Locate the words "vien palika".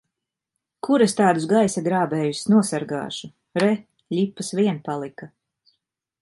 4.63-5.31